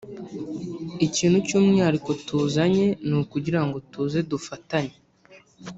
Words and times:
Ikintu 1.07 1.37
cy’umwihariko 1.47 2.09
tuzanye 2.27 2.87
ni 3.07 3.15
ukugira 3.21 3.59
ngo 3.65 3.77
tuze 3.91 4.19
dufatanye 4.31 4.95